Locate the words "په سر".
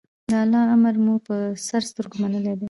1.27-1.81